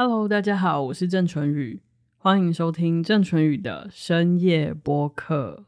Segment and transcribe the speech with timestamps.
[0.00, 1.80] Hello，大家好，我是郑淳宇，
[2.18, 5.64] 欢迎收听郑淳宇的深夜播客。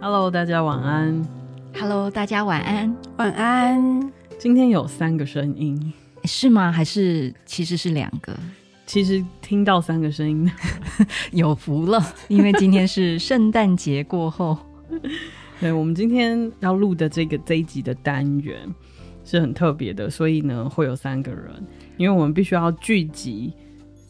[0.00, 1.24] Hello，大家晚安。
[1.78, 4.12] Hello，大家晚安，晚安。
[4.36, 5.92] 今天有三个声音，
[6.24, 6.72] 是吗？
[6.72, 8.36] 还是其实是两个？
[8.84, 10.50] 其实听到三个声音
[11.30, 14.58] 有福了，因为今天是圣诞节过后。
[15.64, 18.54] 对，我们今天要录的这个这一集的单元
[19.24, 21.50] 是很特别的，所以呢会有三个人，
[21.96, 23.50] 因为我们必须要聚集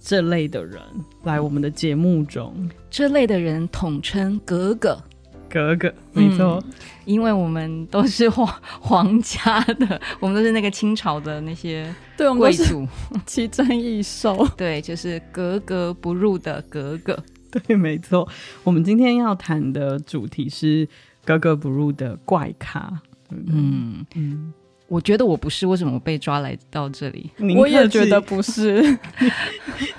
[0.02, 0.82] 这类的人
[1.22, 2.68] 来我们的节目中。
[2.90, 5.00] 这类的人统称格格，
[5.48, 6.72] 格格，没错，嗯，
[7.04, 12.84] 因为我们都是皇皇家的，我们都是那个清朝的那些对，我们贵族，
[13.24, 17.16] 奇珍异兽， 对，就是格格不入的格格。
[17.64, 18.28] 对，没错，
[18.64, 20.88] 我们今天要谈的主题是。
[21.24, 24.52] 格格不入的怪咖，嗯嗯，
[24.88, 27.30] 我觉得我不是，为什么我被抓来到这里？
[27.56, 28.98] 我也觉得不是，你，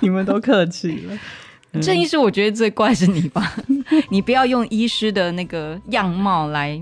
[0.00, 1.18] 你们都客气了。
[1.82, 3.54] 郑医师，我觉得最怪是你吧？
[4.08, 6.80] 你不要用医师的那个样貌来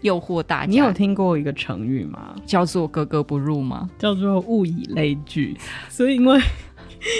[0.00, 0.66] 诱惑大家。
[0.70, 2.34] 你有听过一个成语吗？
[2.46, 3.90] 叫做格格不入吗？
[3.98, 5.58] 叫做物以类聚。
[5.90, 6.40] 所以因为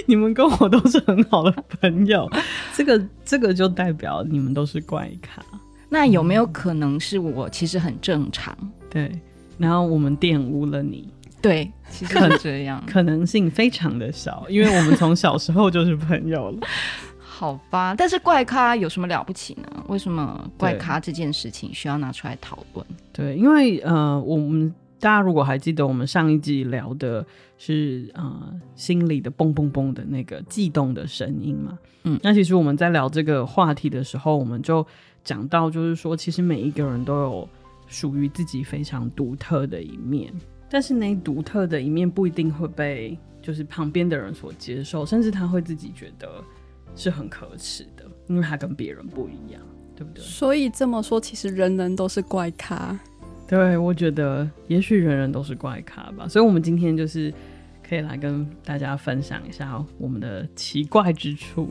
[0.07, 2.31] 你们跟我都是很好的朋友，
[2.75, 5.43] 这个这个就代表你们都是怪咖。
[5.91, 8.57] 那有没有可能是我其实很正常？
[8.89, 9.11] 对，
[9.59, 11.13] 然后我们玷污了你。
[11.43, 16.59] 对，其实是这样，可能性非常的小，因为我们从小时候就是朋友了。
[17.19, 19.85] 好吧，但是怪咖有什么了不起呢？
[19.89, 22.87] 为什么怪咖这件事情需要拿出来讨论？
[23.11, 24.69] 对，因为呃，我们
[24.99, 27.25] 大家如果还记得，我们上一集聊的
[27.57, 31.79] 是呃心里的嘣嘣嘣的那个悸动的声音嘛。
[32.05, 34.87] 嗯，那其实我们在聊这个话题的时候，我们就。
[35.25, 37.49] 讲到就是说，其实每一个人都有
[37.87, 40.33] 属于自己非常独特的一面，
[40.71, 46.43] 但是那独特的一面不一定会被就是旁边的人所接受，甚至他会自己觉得
[46.95, 49.61] 是很可耻的，因为他跟别人不一样，
[49.97, 50.23] 对不对？
[50.23, 52.99] 所以这么说，其实人人都是怪咖。
[53.47, 56.29] 对，我觉得也许人人都是怪咖吧。
[56.29, 57.35] 所以，我们今天就是
[57.83, 61.69] 可以来跟大家分享一下我们的奇怪之处。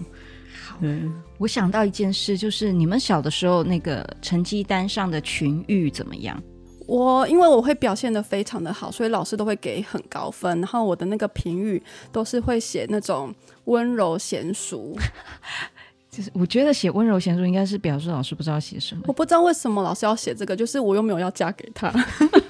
[0.82, 6.42] 嗯，我想到一件事，就是你们小的时候那个成绩单上的群育怎么样？
[6.88, 10.60] 我因为我会表现的非常的好，所以老师都会给很高分。
[10.60, 13.32] 然后我的那个评语都是会写那种
[13.66, 14.98] 温柔娴熟。
[16.10, 19.04] 就是我觉得写温柔娴熟应该是表示老师不知道写什么。
[19.06, 21.94] 我不知道为什么老师要写这个，就是我又没有要嫁给他。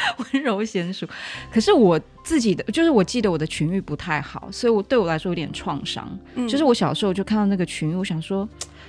[0.32, 1.06] 温柔娴熟，
[1.52, 6.18] 可是我自己的就是我记得我的群育不太好，所以我对我来说有点创伤。
[6.34, 8.48] 嗯，就是我小时候就看到那个群育，我想说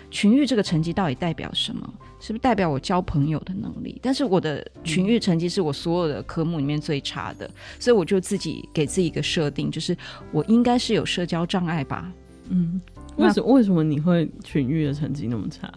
[0.09, 1.94] 群育这个成绩到底代表什么？
[2.19, 3.97] 是不是代表我交朋友的能力？
[4.01, 7.49] 但是我的群育成绩是我所有的科目里面最差的，
[7.79, 9.97] 所以我就自己给自己一个设定，就是
[10.31, 12.11] 我应该是有社交障碍吧？
[12.49, 12.79] 嗯，
[13.16, 15.72] 为什么为什么你会群育的成绩那么差？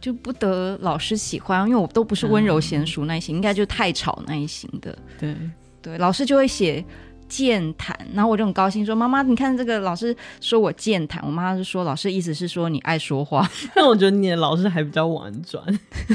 [0.00, 4.96] 就不得老师喜欢，因为我都不是温柔娴熟那一型，嗯、应该就太吵那一型的。
[5.18, 5.36] 对
[5.82, 6.84] 对，老师就会写
[7.28, 13.48] 健谈，然后我就很高兴说：“妈妈，你看这个老师说我健谈。”我妈妈是说：“老师意思是说你爱说话。
[13.76, 15.62] ”那我觉得你的老师还比较婉转，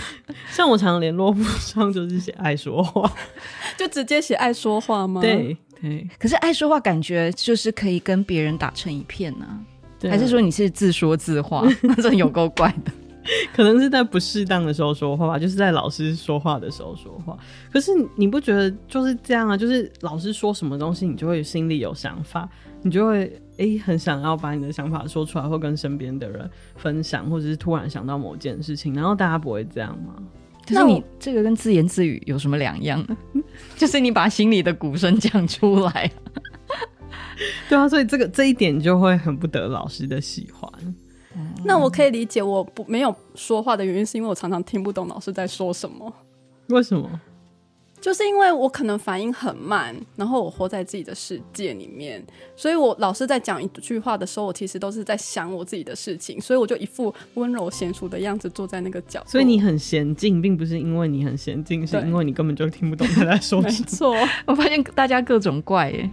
[0.51, 3.09] 像我常联络簿上就是写爱说话，
[3.77, 5.21] 就直接写爱说话吗？
[5.21, 6.07] 对对。
[6.19, 11.65] 可是爱说话感觉就是可以跟别人打成一片呢、啊，还是说你是自说自话？
[11.81, 12.91] 那这有够怪的。
[13.53, 17.37] 可能是在不适当的时候说话吧，就是在老师说话的时候说话。
[17.71, 19.57] 可是你不觉得就是这样啊？
[19.57, 22.47] 就是老师说什么东西，你就会心里有想法，
[22.81, 23.23] 你就会
[23.57, 30.15] 诶、欸、很想要把你的想法说出来，或跟身边的人分享，或者是突然想到某件事情，然后大家不会这样吗？
[30.67, 33.15] 可是你这个跟自言自语有什么两样呢？
[33.77, 36.11] 就是你把心里的鼓声讲出来。
[37.69, 40.71] 对啊，所以这个这一点就会很不得老师的喜欢。
[41.63, 46.13] 那我可以理解，我不没有说话的原因，是因为我常常听不懂老师在说什么。
[46.67, 47.09] 为什么？
[48.01, 52.23] 就是因为我可能反应很慢，然后我活在自己的世界里面，
[52.55, 59.23] 所以我老师在讲一句话的时候，我其实都是在想我自己的事情，所以我就一副温柔娴熟的样子坐在那个角。
[59.25, 63.71] 所以你很娴静，并不是因为你很娴静，是因为你根本就听不懂他在说什么。
[63.71, 64.15] 没错，
[64.45, 66.11] 我发现大家各种怪耶。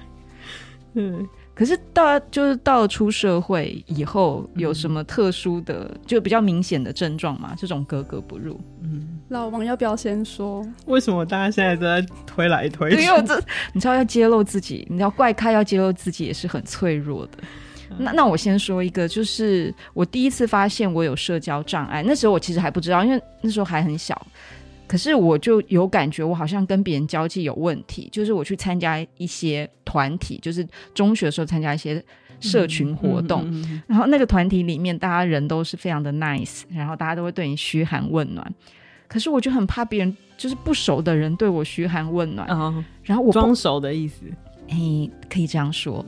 [0.94, 1.28] 嗯。
[1.54, 7.54] 可是到就是到了出社会以后，有什么特殊的、嗯、就比较明显的症状吗？
[7.58, 8.58] 这种格格不入。
[8.82, 10.66] 嗯，老王要不要先说？
[10.86, 13.02] 为什么大家现在都在推来推去？
[13.02, 13.38] 因为这
[13.74, 17.32] 你知道要揭露自己，你知道怪咖要揭露自己也是很脆弱的。
[17.90, 24.20] 嗯、那那我先说一个，就是我第一次发现我有社交障碍，那时候我其实还不知道，因为那时候还很小。
[24.92, 28.10] 可是我就有感觉，我好像跟别人交际有问题。
[28.12, 32.04] 就是我去参加一些团体，就是中学的时候参加一些
[32.40, 38.54] 社群活动，嗯嗯嗯嗯、然后那个团体里面大家人都是非常的 nice，然后大家都会对你嘘寒问暖。
[39.08, 44.26] 可是我就很怕别人，就是不熟的人对我嘘寒问暖，哦、然后我装熟的意思。
[44.68, 44.76] 哎，
[45.30, 46.04] 可以这样说。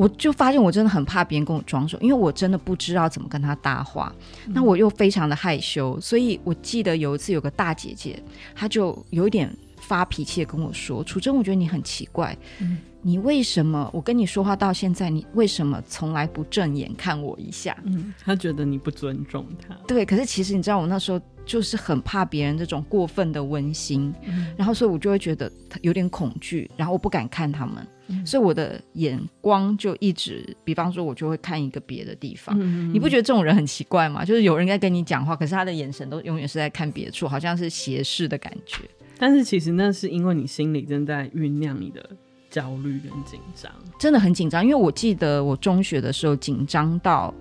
[0.00, 4.12] 嗯，我就发现我真的很怕别人跟我装熟，因为我真的不知道怎么跟他搭话。
[4.46, 8.20] 嗯、那我又非常的害羞，所以我记得有一次有个大姐姐，
[8.54, 19.74] 她就有一点发脾气的跟我说：“楚真，我觉得你很奇怪，嗯、你为什么我跟你说话到现在，你为什么从来不正眼看我一下？”嗯，他觉得你不尊重他。
[19.86, 21.20] 对，可是其实你知道，我那时候。
[21.46, 25.50] 就是很怕别人这种过分的温馨，嗯、然后所以我就会觉得
[25.80, 32.56] 有点恐惧，然后我不敢看他们，嗯、所以我的眼光就一直，比方说，我就会看一个别的地方。
[32.60, 34.24] 嗯、你不觉得这种人很奇怪吗？
[34.24, 38.84] 就是有人在跟你讲话，可是他的眼神都永远是在看别处，好像是斜视的感觉。
[39.18, 42.10] 但是其实那是因为你心里正在酝酿你的
[42.50, 44.62] 焦虑跟紧张，真的很紧张。
[44.62, 47.32] 因为我记得我中学的时候紧张到。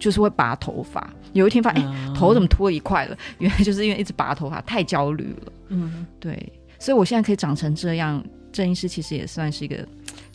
[0.00, 3.18] 就是会拔头发，有一天发现，哎、欸，头怎么秃了一块了？
[3.40, 5.52] 原来就是因为一直拔头发，太焦虑了。
[5.70, 9.84] 嗯，对，所以我现在可以长成这样，郑医师其实也算是一个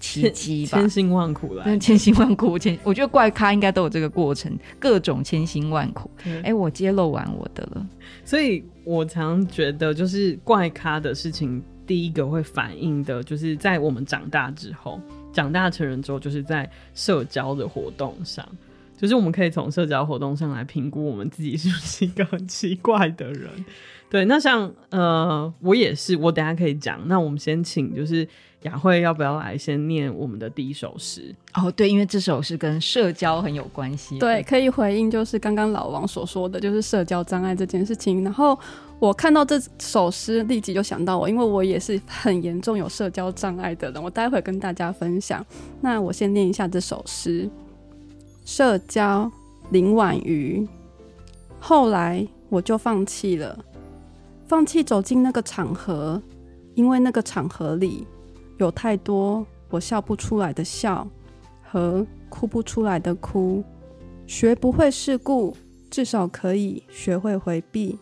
[0.01, 2.59] 奇迹吧，千辛万苦了，千辛万苦。
[2.59, 6.11] 千，我觉得怪咖应该都有这个过程，各种千辛万苦。
[6.43, 7.87] 哎我揭露完我的了，
[8.25, 14.99] 所以我常觉得，就是怪咖的事情，第一个会反映的，就是在我们长大之后，
[15.31, 18.47] 长大成人之后，就是在社交的活动上。
[18.95, 23.49] 就是我们可以从社交活动上来评估我们自己是不是一个很奇怪的人。
[24.09, 27.05] 对，那像呃，我也是，我等下可以讲。
[27.07, 28.25] 那我们先请就是
[28.63, 31.33] 雅慧，要不要来先念我们的第一首诗？
[31.53, 34.17] 哦，对，因为这首是跟社交很有关系。
[34.19, 38.23] 对，可以回应就是刚刚老王所说的就是社交障碍这件事情。
[38.23, 38.57] 然后
[38.99, 44.01] 我看到这首诗，立即就想到我，因为我也是很严重有社交障碍的人。
[44.01, 45.45] 我待会跟大家分享。
[45.81, 47.49] 那我先念一下这首诗。
[48.45, 49.31] 社交，
[49.71, 50.67] 林婉瑜。
[51.59, 53.57] 后来我就放弃了，
[54.47, 56.21] 放弃走进那个场合，
[56.75, 58.05] 因为那个场合里
[58.63, 61.07] 有太多我笑不出来的笑
[61.61, 63.63] 和哭不出来的哭。
[64.25, 65.55] 学不会事故，
[65.91, 67.99] 至少可以学会回避，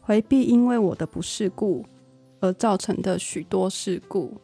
[0.00, 1.86] 回避因为我的不世故
[2.40, 4.36] 而造成的许多事故。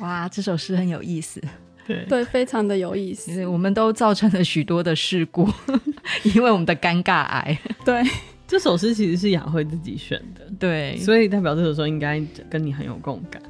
[0.00, 1.40] 哇，这首诗很有意思。
[1.86, 3.46] 对，对，非常的有意思。
[3.46, 5.48] 我们都造成了许多的事故，
[6.34, 7.58] 因为我们的尴尬癌。
[7.82, 8.02] 对，
[8.46, 12.20] 这首诗其实是雅慧自己选的，对，所以代表这首诗应该
[12.50, 13.40] 跟你很有共感。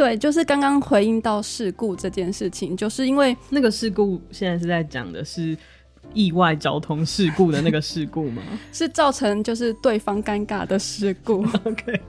[0.00, 5.54] 对，就是刚刚回应到事故这件事情，就是因为那个事故现在是在讲的是
[6.14, 8.42] 意外交通事故的那个事故吗？
[8.72, 11.44] 是造成就是对方尴尬的事故。
[11.64, 12.00] OK。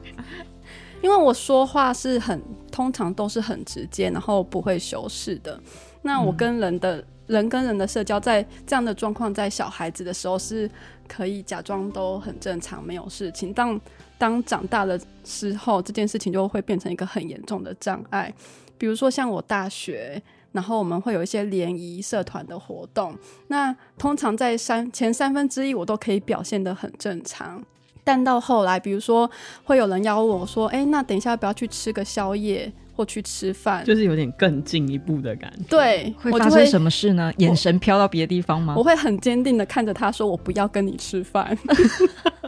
[1.01, 2.41] 因为我说话是很
[2.71, 5.59] 通常都是很直接，然后不会修饰的。
[6.01, 10.71] 那我跟人的、嗯、人跟人的社交，在这样的状况，在小孩子的时候是
[11.09, 13.51] 可以假装都很正常，没有事情。
[13.51, 13.77] 当
[14.21, 18.31] 当长大了之后，这件事情就会变成一个很严重的障碍。
[18.77, 20.21] 比如说像我大学，
[20.51, 27.63] 然后我们会有一些联谊社团的活动，那通常在三前三分之一，我都可以表现得很正常。
[28.03, 29.27] 但到后来，比如说
[29.63, 35.65] 会有人邀我说：“哎、欸，那等一下要不要去吃个宵夜或去吃饭？”就是有点更进一步的感觉。
[35.67, 37.33] 对，会发生什么事呢？
[37.37, 38.75] 眼神飘到别的地方吗？
[38.77, 41.57] 我会很坚定的看着他说：“我不要跟你吃饭。”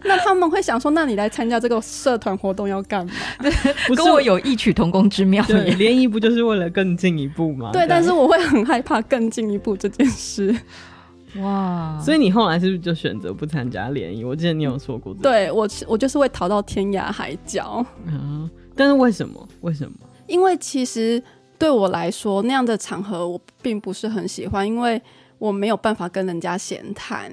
[0.04, 3.12] 那他们会想说：“那你来参加这个社团活动要干嘛？”
[3.96, 5.44] 跟我有异曲同工之妙。
[5.46, 7.70] 对，联谊不就是为了更进一步吗？
[7.72, 10.54] 对，但是我会很害怕更进一步这件事。
[11.36, 12.00] 哇！
[12.02, 14.24] 所以你后来是不是就选择不参加联谊？
[14.24, 15.22] 我记得你有说过这个。
[15.24, 17.84] 对，我，我就是会逃到天涯海角。
[18.06, 19.48] 嗯，但是为什么？
[19.60, 19.92] 为什么？
[20.26, 21.22] 因为其实
[21.58, 25.00] 对我来说，那样的场合我并不是很喜欢，因为
[25.38, 27.30] 我没有办法跟人家闲谈。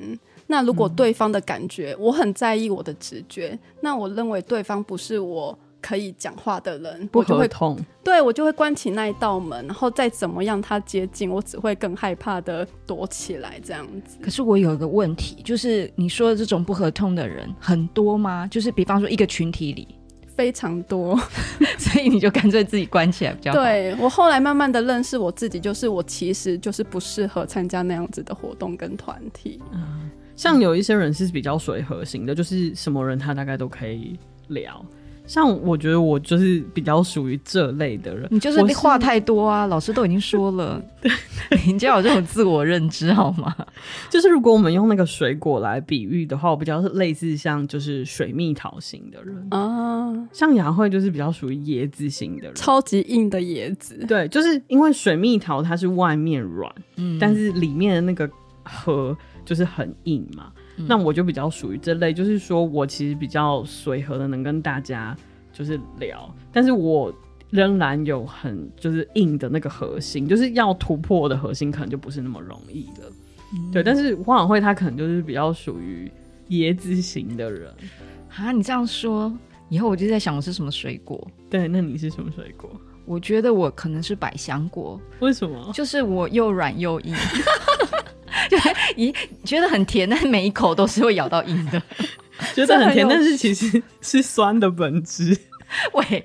[0.48, 5.58] 那如果对方的感觉，嗯、我很在意我的直觉，那我认为对方不是我。
[5.82, 14.18] 可以讲话的人，不合同，对我就会关起那一道门，然后再怎么样他接近，我只会更害怕的躲起来这样子。
[14.20, 18.48] 可是我有一个问题，就是你说的这种不合同的人很多吗？
[18.48, 19.88] 就是比方说一个群体里
[20.36, 21.16] 非常多，
[21.78, 23.60] 所以你就干脆自己关起来比较好。
[23.60, 29.62] 对，我后来慢慢的认识我自己，就是我其实就是不适合参加那样子的活动跟团体。
[29.72, 34.84] 嗯，像有一些人是比较随和型的，就是什么人他大概都可以聊。
[35.28, 41.12] 像我觉得我就是比较属于这类的人，你就是话太多啊，老师都已经说了， 对，
[41.66, 43.56] 你就要有这种自我认知好吗？
[44.08, 58.30] 就是如果我们用那个水果来比喻的话，我比较是类似像就是水蜜桃型的人啊，像雅慧就是比较属于椰子型的人，超级硬的椰子，对，就是因为水蜜桃它是外面软，嗯，但是里面的那个
[58.62, 60.52] 核就是很硬嘛。
[60.76, 65.16] 那我就比较属于这类，就是说我其实比较随和的，能跟大家
[65.54, 67.14] 就是聊，但是我
[67.50, 73.10] 仍然有很就是硬的那个核心，就是要突破我的核心，可能就不是那么容易了。
[73.54, 76.12] 嗯、对，但是黄小慧她可能就是比较属于
[76.50, 77.72] 椰子型的人
[78.36, 78.52] 啊。
[78.52, 79.32] 你这样说，
[79.70, 81.26] 以后我就在想我是什么水果？
[81.50, 82.70] 对，那你是什么水果？
[83.06, 85.00] 我觉得我可能是百香果。
[85.20, 85.72] 为什么？
[85.74, 87.14] 就是我又软又硬。
[88.50, 88.60] 对，
[88.96, 91.82] 你觉得很甜，但每一口都是会咬到硬的。
[92.54, 95.38] 觉得很甜，但是其实是酸的本质。
[95.94, 96.24] 喂，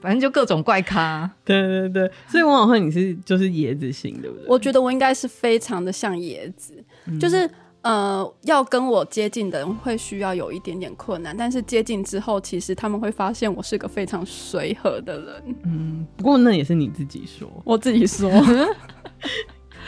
[0.00, 1.30] 反正就各种怪咖。
[1.44, 4.46] 对对对，所以王小慧你是就是椰子型，对不对？
[4.46, 7.48] 我觉得我应该是非常的像椰子，嗯、就是
[7.80, 15.56] 呃，要跟我接近的人会需要有一点点困难，但是接近之后，其实他们会发现我是个非常随和的人。
[15.64, 18.30] 嗯，不过那也是你自己说，我自己说。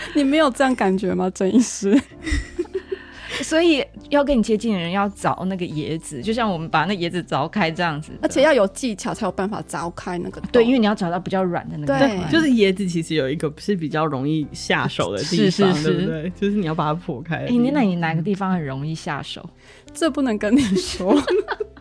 [0.14, 2.00] 你没有这样感觉吗，郑医师？
[3.42, 10.40] 所以要跟你接近的人要凿那个椰子，就像我们把那椰子凿开这样子，而且要有技巧才有办法凿开那个。
[10.52, 11.98] 对，因为你要找到比较软的那个。
[11.98, 16.32] 对，就是椰子其实有一个是比较容易下手的地方，是是是对不对？
[16.40, 17.38] 就是你要把它破开。
[17.38, 19.44] 哎、欸，那你哪个地方很容易下手？
[19.92, 21.12] 这不能跟你说。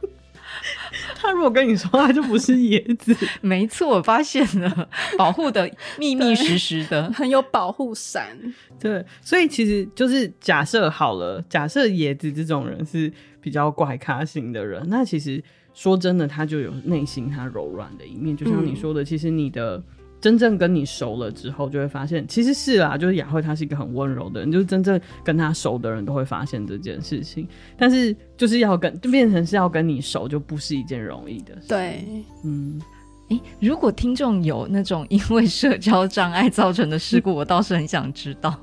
[1.24, 3.16] 他如果跟你说，他就不是椰子。
[3.42, 8.38] 没错，我发现了，保护的密密实实的， 很有保护伞。
[8.78, 15.42] 对，所以其实就是假设好了，假设椰子这种人是比较怪咖型的人，那其实
[15.74, 18.36] 说真的，他就有内心他柔软的一面。
[18.36, 19.82] 就像你说的，嗯、其实你的。
[20.24, 27.46] 真正跟你熟了之后，就会发现其实是啦，就是雅慧她是一个很温柔的人，就是真正跟她熟的人都会发现这件事情。
[27.78, 31.68] 但是就是要跟就变成是要跟你熟，就不是一件容易的事。
[31.68, 32.06] 对，
[32.46, 32.82] 嗯，
[33.28, 38.58] 诶、欸，如果听众有那种因为社交障碍造成的事故， 我倒是很想知道。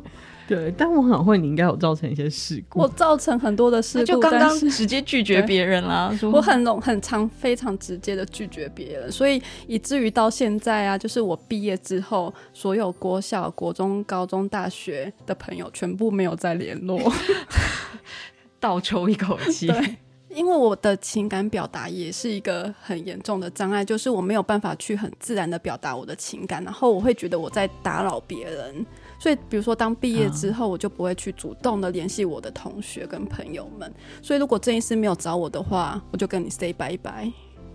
[0.50, 2.80] 对，但我很会，你应该有造成一些事故。
[2.80, 6.12] 我造成很多的事故，就刚刚直接拒绝别人啦。
[6.33, 17.00] 我很容很常非常直接的拒绝别人，所以以至于到现在啊，就是我毕业之后，所有国小、国中、高中、大学的朋友全部没有再联络，
[18.59, 19.69] 倒抽一口气。
[19.69, 19.99] 对，
[20.30, 28.85] 因为我的情感表达也是一个很严重的障碍，就是我没有办法去很自然的表达我的情感，然后我会觉得我在打扰别人。
[29.20, 33.92] 所以，比如说，当毕业之后，我就不会去主动的联系我的同学跟朋友们。
[34.22, 37.30] 所以，如果郑医师没有找我的话，我就跟你 say 拜拜。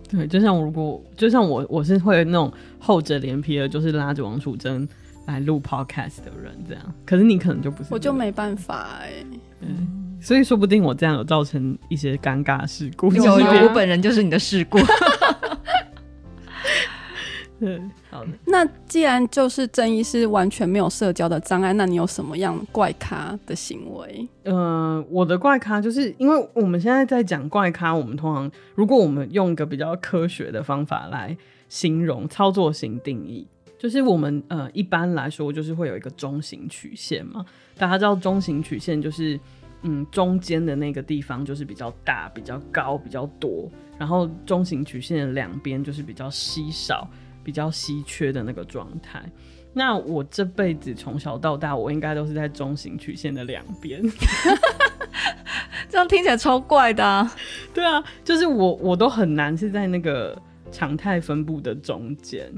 [0.08, 4.88] 对，就像我如果，就像我，我是会那种厚着脸皮的，就是拉着王楚珍
[5.26, 6.94] 来录 podcast 的人这样。
[7.04, 9.26] 可是你可能就不是，我就没办法哎、欸。
[9.60, 13.12] 嗯，所以说不定我这样有造成一些尴尬事故。
[13.14, 14.78] 有有，我本人就是你的事故。
[17.58, 18.30] 嗯，好的。
[18.44, 24.28] 那既然就是郑医师完全没有社交的障碍，那你有什么样怪咖的行为？
[24.44, 31.34] 嗯、呃，我的怪咖就是因为我们现在在讲怪咖，我们通常如果我们用一个比较科学的方法来
[31.68, 33.46] 形容操作型定义，
[33.78, 37.42] 就是我们呃一般来说就是会有一个中型曲线嘛。
[37.78, 39.40] 大家知道中型曲线就是
[39.80, 47.08] 嗯中间的那个地方就是比较大、比较高、比较多，然后中型曲线的两边就是比较稀少。
[47.46, 49.22] 比较稀缺的那个状态。
[49.72, 54.02] 那我这辈子从小到大，我应该都是在中型曲线的两边。
[55.88, 57.32] 这样听起来超怪的啊！
[57.72, 60.36] 对啊，就是我我都很难是在那个
[60.72, 62.52] 常态分布的中间。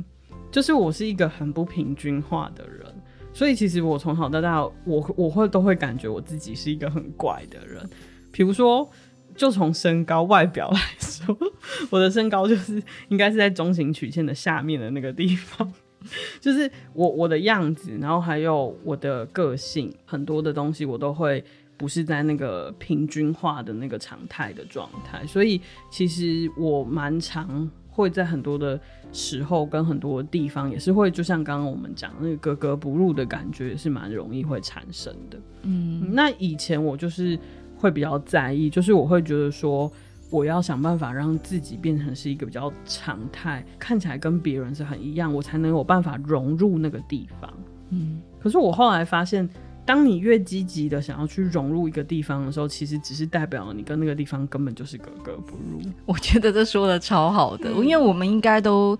[0.50, 2.86] 就是我是一个很不平均化的人，
[3.34, 7.86] 所以其实我从小到大，我我会都会感觉我自己是一个很怪的人。
[8.32, 8.90] 比如说。
[9.38, 11.38] 就从身高外表来说，
[11.90, 15.72] 我的身高就是应该是在中型曲线的下面的那个地方，
[16.40, 21.42] 就是我我的样子，然后还有我的个性，很多的东西我都会
[21.76, 28.78] 不是在那个平均化的那个常态的状态，所以其实我蛮常会在很多的
[29.12, 35.38] 时候跟很多地方也是会，就像刚刚我们讲那个格格不入的感觉，也是蛮容易会产生的。
[35.62, 37.38] 嗯，那以前我就是。
[37.78, 39.90] 会比较在意，就是我会觉得说，
[40.30, 47.50] 我要想办法让自己变成是一个比较常态，看起来跟别人是很一样，我才能有办法融入那个地方。
[47.90, 49.48] 嗯，可是我后来发现，
[49.86, 55.80] 当你越积极的想要去融入一个地方的时候，其实只是代表你跟那个地方根本就是格格不入。
[56.04, 58.98] 我觉得这说的超好的，嗯、因为我们应该都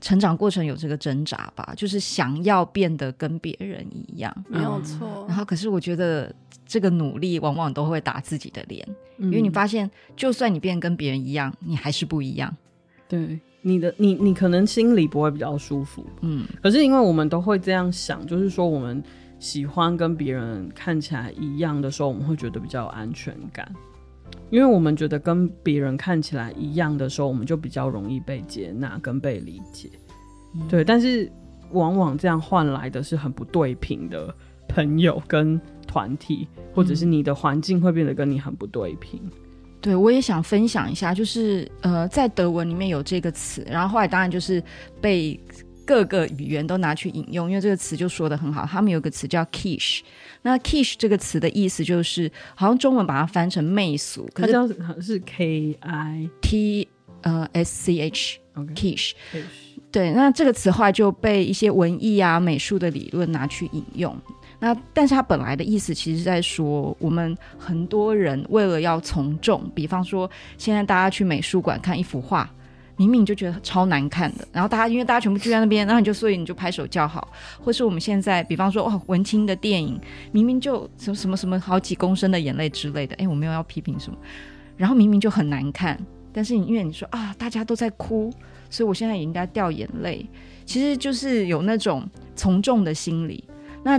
[0.00, 5.26] 成长过程有这个挣扎吧，就是想要变得跟别人一样，没有错。
[5.28, 6.34] 然后，可是我觉得
[6.70, 8.86] 这个努力往往都会打自己的脸，
[9.18, 12.56] 嗯、因为你发现，就算你变得跟别人一样，你还是不一样。
[13.08, 13.40] 对。
[13.62, 19.02] 你的你你可能心里不会比较舒服，嗯，可是因为我们都会这样想，就是说我们
[19.38, 23.70] 喜欢跟别人看起来一样的时候，我们会觉得比较有安全感，
[24.48, 29.90] 因为我们觉得跟别人看起来一样的时候，我们就比较容易被接纳跟被理解，
[30.54, 30.82] 嗯、对。
[30.82, 31.30] 但是
[31.72, 34.34] 往往这样换来的是很不对平的
[34.68, 39.20] 朋友跟团体，或者是你的环境会变得跟你很不对平。
[39.80, 44.62] 对，我也想分享一下，就是呃，在德文里面有这个词，然后后来当然就是
[45.00, 45.38] 被
[45.84, 48.64] 各个语言都拿去引用，因为这个词就说的很好。
[48.64, 50.02] 他们有个词叫 Kitsch，
[50.42, 56.86] 那 Kitsch 这个词的意思就是，好像中文把它翻成媚俗，可是它叫是 K I T
[57.22, 59.12] 呃 S C H，Kitsch。
[59.90, 64.16] 对，那这个词后来就被一些文艺啊、美术的理论拿去引用。
[64.62, 72.48] 那但是他本来的意思其实是在说，我们很多人为了要从众，比方说现在大家去美术馆看一幅画，
[72.96, 79.98] 明明就觉得超难看的， 然后大家因为大家全部聚在那边，然后你就所以你就拍手叫好，或是我们现在比方说哦文青的电影，
[80.30, 84.18] 明明就什么什么什么好几公升的眼泪之类的，哎，我没有要批评什么，
[84.76, 85.98] 然后明明就很难看，
[86.34, 88.30] 但是你因为你说啊大家都在哭，
[88.68, 90.28] 所以我现在也应该掉眼泪，
[90.66, 93.42] 其实就是有那种从众的心理，
[93.82, 93.98] 那。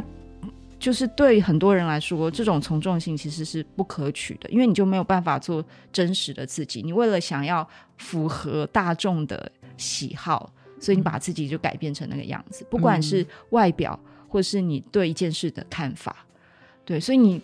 [0.81, 6.81] 就是对很多人来说，这种从众性其实是不可取的，因为你就没有办法做真实的自己。
[6.81, 7.65] 你为了想要
[7.97, 13.97] 符合大众的喜好，所以你把自己就改变成那个样子，不管是外表，
[14.27, 16.25] 或是你对一件事的看法。
[16.83, 17.39] 对，所以你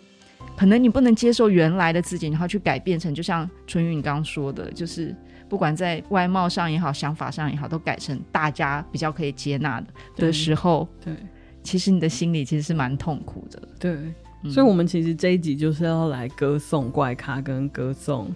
[0.56, 5.14] 可能你不能接受原来的自己，然后去改变成，就像春雨你刚刚说的，就是
[5.48, 11.14] 不管在外貌上也好，想法上也好，都改成大家比较可以接纳的的时候，对。
[11.14, 11.22] 对
[11.68, 13.92] 其实你的心里其实是蛮痛苦的，对，
[14.42, 18.34] 嗯、所以，我们其实这一集就是要来歌颂怪咖，跟歌颂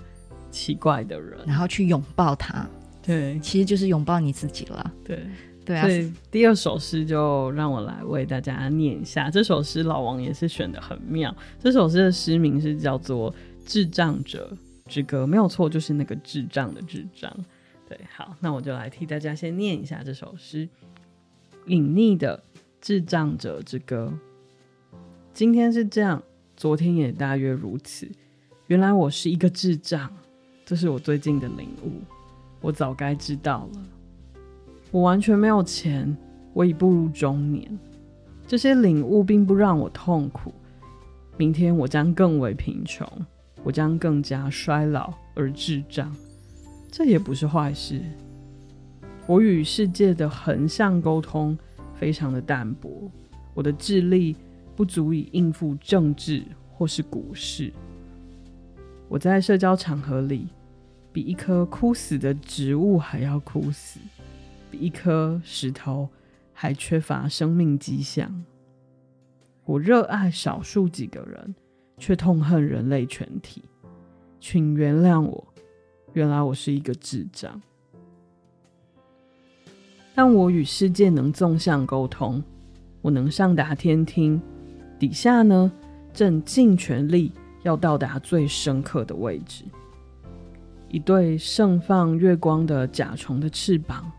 [0.50, 2.68] 奇怪的人，然后去拥抱他，
[3.02, 5.18] 对，其实就是拥抱你自己了，对，
[5.64, 5.80] 对啊。
[5.80, 13.32] 所以第二首诗就让我来为大家念一下，这首诗老王也是选的很妙，这首诗的诗名是叫做
[13.64, 14.54] 《智障者
[14.88, 17.34] 之歌》，没有错，就是那个智障的智障。
[17.88, 20.68] 对，好，那我就来替大家先念一下这首诗，
[21.64, 22.42] 隐匿的。
[22.82, 24.12] 智障者之歌。
[25.32, 26.20] 今天是这样，
[26.56, 28.10] 昨天也大约如此。
[28.66, 30.12] 原来我是一个智障，
[30.66, 32.02] 这是我最近的领悟。
[32.60, 33.82] 我早该知道了。
[34.90, 36.16] 我完全没有钱，
[36.52, 37.78] 我已步入中年。
[38.48, 40.52] 这些领悟并不让我痛苦。
[41.36, 43.06] 明天我将更为贫穷，
[43.62, 46.12] 我将更加衰老而智障。
[46.90, 48.02] 这也不是坏事。
[49.28, 51.56] 我与世界的横向沟通。
[52.02, 53.08] 非常的淡薄，
[53.54, 54.34] 我的智力
[54.74, 57.72] 不足以应付政治或是股市。
[59.08, 60.48] 我在社交场合里，
[61.12, 64.00] 比一棵枯死的植物还要枯死，
[64.68, 66.08] 比一颗石头
[66.52, 68.44] 还缺乏生命迹象。
[69.64, 71.54] 我热爱少数几个人，
[71.98, 73.62] 却痛恨人类全体。
[74.40, 75.54] 请原谅我，
[76.14, 77.62] 原来我是一个智障。
[80.14, 82.42] 但我与世界能纵向沟通，
[83.00, 84.40] 我能上达天听，
[84.98, 85.72] 底下呢，
[86.12, 89.64] 正尽全力要到达最深刻的位置。
[90.90, 94.12] 一对盛放月光的甲虫的翅膀，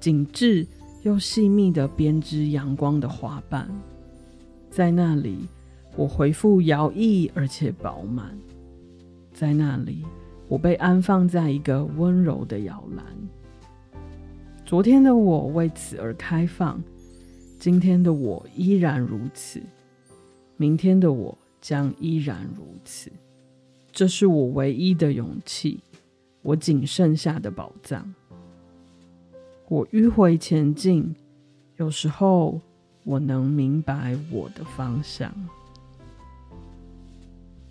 [0.00, 0.66] 紧致
[1.02, 3.68] 又细密的编织阳光的花瓣，
[4.70, 5.46] 在那里，
[5.94, 8.36] 我回复摇曳而且饱满。
[9.34, 10.02] 在那里，
[10.48, 13.04] 我被安放在一个温柔的摇篮。
[14.66, 16.82] 昨天的我为此而开放，
[17.56, 19.62] 今天的我依然如此，
[20.56, 23.08] 明天的我将依然如此。
[23.92, 25.78] 这是我唯一的勇气，
[26.42, 28.12] 我仅剩下的宝藏。
[29.68, 31.14] 我迂回前进，
[31.76, 32.60] 有时候
[33.04, 35.32] 我能明白我的方向。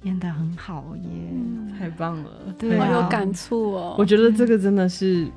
[0.03, 3.97] 演的很好耶，太棒了，对啊，好有感触哦。
[3.99, 5.29] 我觉得这个真的是。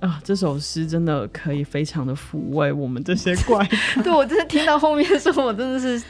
[0.00, 3.66] 啊，这首诗真的可以非常的抚慰我们这些 怪。
[4.04, 6.02] 对，我真的听到后面的时候，我真的是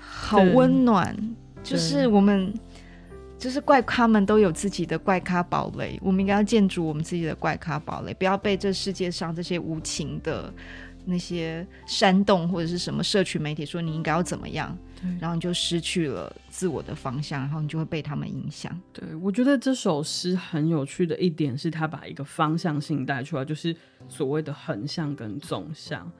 [0.00, 1.16] 好温暖。
[1.64, 2.52] 就是我们，
[3.38, 10.52] 就是怪咖们都有自己的怪咖堡垒，我们应该要建筑我们自己的怪咖堡垒，不要被这世界上这些无情的
[11.04, 14.76] 那些煽动或者是什么社群媒体说你应该要怎么样。
[15.02, 18.74] 对，然后你就失去了自我的方向，然后你就会被他们影响。
[18.92, 23.74] 对，我觉得这首诗很有趣的一点是，他把一个方向性带出来，就是
[24.08, 26.10] 所谓的横向跟纵向。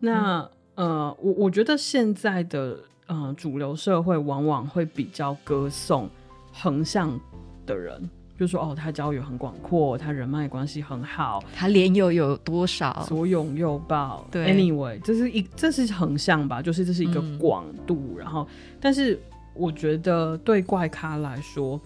[0.00, 0.40] 那、
[0.74, 6.08] 嗯、呃，我我觉得现在的呃主流社会往往会比较歌颂
[6.52, 7.18] 横向
[7.66, 8.08] 的人。
[8.38, 14.24] 就说哦，他交友很广阔，他人脉关系很好，他连友有多少，左拥右抱。
[14.30, 18.14] 对，anyway，这是一这是横向吧，就是这是一个广度。
[18.14, 18.46] 嗯、然后，
[18.80, 19.18] 但是
[19.54, 21.80] 我觉得对怪咖来说，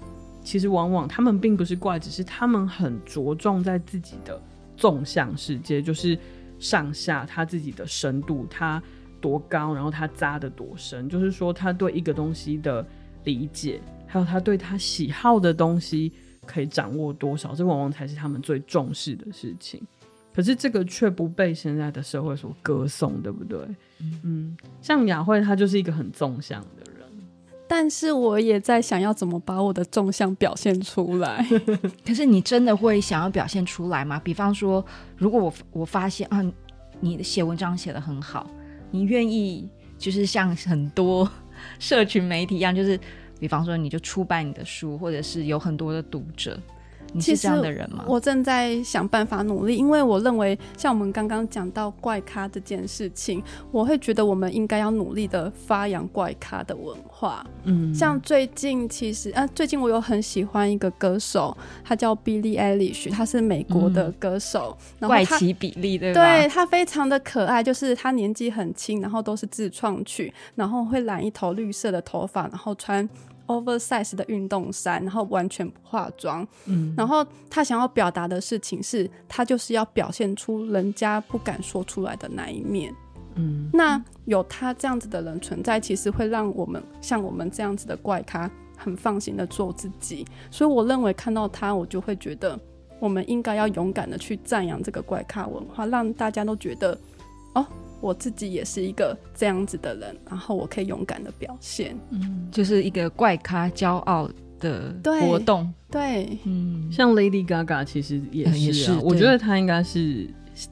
[0.45, 4.39] 其实往往他们并不是怪，只是他们很着重在自己的
[4.77, 6.19] 纵向世界，就是
[6.59, 8.83] 上下他自己的深度，他
[9.23, 12.87] 多高，然后他扎的多深，就是说他对一个东西的
[13.25, 16.13] 理解，还有他对他喜好的东西。
[16.47, 19.81] 可以掌握多少，这往往才是他们最重视的事情。
[20.35, 23.59] 可是这个却不被现在的社会所歌颂，对不对？
[24.25, 27.07] 嗯，像雅慧，她就是一个很纵向的人。
[27.69, 31.47] 但是我也在想要怎么把我的纵向表现出来。
[32.05, 34.19] 可是你真的会想要表现出来吗？
[34.25, 34.85] 比方说，
[35.17, 36.43] 如果我我发现啊，
[37.01, 38.51] 你的写文章写得很好，
[38.91, 41.31] 你愿意就是像很多
[41.79, 42.99] 社群媒体一样，就是。
[43.43, 46.57] 比方说，你就出版你的书，或者是有很多的读者，
[47.13, 48.05] 你是这样的人吗？
[48.07, 57.45] 我正在想办法努力，因为我认为，像我们刚刚讲到怪咖这件事情，我会觉得我们应该要努力的发扬怪咖的文化。
[57.65, 66.39] 嗯，像最近其实啊，最近我有很喜欢一个歌手，他叫 Billie Eilish，他是美国的歌手，嗯、怪奇比利对吧？
[66.39, 73.07] 对，他非常的可爱，就是他年纪很轻，然后都是自创曲，然后会染一头绿色的头发，然后穿。
[73.61, 82.95] Oversize 的运动衫，然后完全不化妆，嗯，然后他想要表达的事情是，他就是要表现出人家不敢说出来的那一面，
[83.35, 92.59] 嗯，那有他这样子的人存在，其实会让我们像我们这样子的怪咖很放心的做自己，所以我认为看到他，我就会觉得
[92.99, 96.99] 我们应该要勇敢的去赞扬这个怪咖文化，让大家都觉得
[97.55, 97.67] 哦。
[98.03, 106.39] 我自己也是一个这样子的人，然后我可以勇敢的表现，嗯，就是一个怪咖骄傲的活动，对，对。
[106.45, 110.29] 嗯，像 Lady Gaga 其实也是啊，也是我觉得她应该是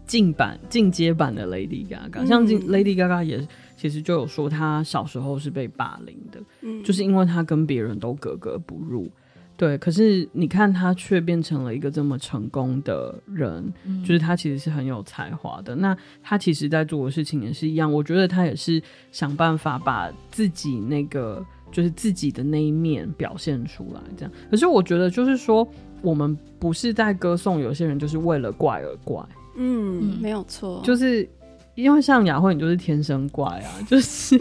[0.07, 9.09] 进版进阶版的 Lady Gaga，、嗯、像 Lady Gaga 也其实就有说她小时候是被霸凌的，嗯，就是因为她跟别人都格格不入。
[9.61, 15.77] 对，可是你看他却变成了一个这么成功的人，嗯，就是他其实是很有才华的。
[15.77, 24.33] 那他其实在做的事情也是一样，我觉得他也是想办法把自己那个就是自己的那一面表现出来，这样。
[24.51, 25.69] 可是我觉得就是说，
[26.01, 29.23] 我们不是在歌颂有些人就是为了怪而怪，
[29.57, 31.29] 嗯，嗯，没有错，就是
[31.75, 34.41] 因为像雅慧，你就是天生怪啊，就是。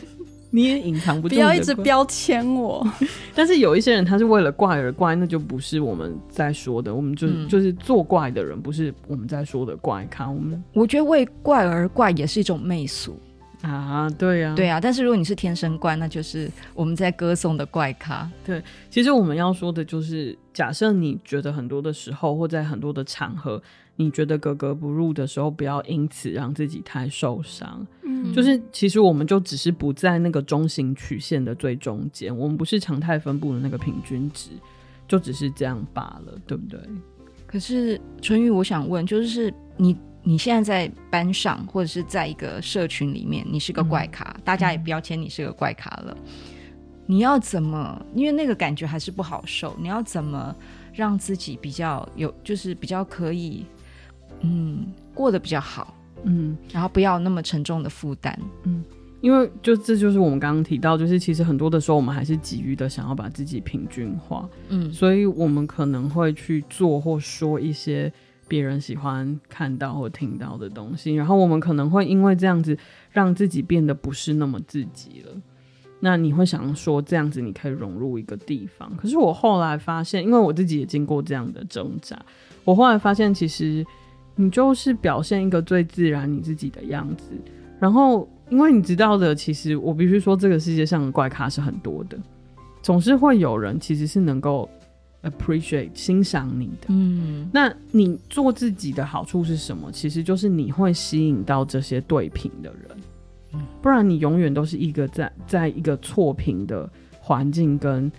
[0.52, 2.86] 你也隐藏不住，不要一直标签我。
[3.36, 6.94] 但是有一些人，他是为了怪而怪，那就不是我们在说的。
[6.94, 10.30] 我们就、嗯、就是作怪的人，不是我们在说的怪咖。
[10.30, 13.20] 我们我觉得为怪而怪也是一种媚俗
[13.62, 14.82] 啊，对呀、啊，对呀、啊。
[14.82, 18.30] 但是如果你是天生怪，那就是我们在歌颂的怪咖。
[18.46, 23.62] 对，其实我们要说的就是，假设你觉得很多的时候，或在很多的场合。
[24.02, 27.86] 你觉得格格不入的时候，不要因此让自己太受伤。
[28.04, 34.52] 嗯，就是其实我们就只是不在那个中型曲线的最中间，我们不是常态分布的那个平均值，
[35.06, 36.80] 就只是这样罢了，对不对？
[37.46, 46.18] 可是春玉，我想问，就是你你现在在班上或者是在一个社群里面，你是个怪咖，嗯、大家也标签你是个怪咖了，
[47.06, 48.02] 你要怎么？
[48.16, 50.56] 因为那个感觉还是不好受，你要怎么
[50.94, 53.66] 让自己比较有，就是比较可以。
[54.42, 58.84] 嗯，过得比较好，嗯，然后不要那么沉重的负担，嗯，
[59.22, 68.12] 因为就这就是我们刚刚提到，就是其实很多的时候我们还是急于的想要把自己平均化，嗯，所以我们可能会去做或说一些
[68.48, 72.78] 别人喜欢看到或听到的东西，然后我们可能会因为这样子
[73.12, 75.34] 让自己变得不是那么自己了。
[76.00, 82.18] 那你会想说这样子你可以融入一个地方，可是我后来发现，因为我自己也经过这样的挣扎，
[82.64, 83.86] 我后来发现其实。
[84.42, 87.26] 你就是表现一个最自然你自己的样子，
[87.78, 92.18] 然后因为你知道的，其实我必须说，这个世界上的怪咖是很多的，
[92.82, 94.70] 总是会有人其实是能够
[95.24, 96.88] appreciate 欣赏你的。
[96.88, 99.92] 嗯，那你做自己的好处是什么？
[99.92, 102.98] 其实就是你会吸引到这些对频的人，
[103.56, 108.10] 嗯，不然你永远都是一个在在一个错频的环境跟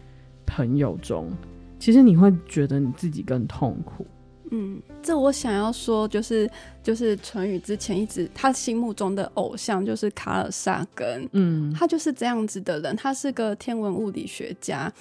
[0.44, 1.30] 朋友中，
[1.78, 4.06] 其实你会觉得你自己更痛苦。
[4.50, 6.50] 嗯，这我想要说就是
[6.82, 14.92] 就是淳宇之前一直他心目中的偶像就是卡尔萨根，嗯，他就是这样子的人，他是个天文物理学家。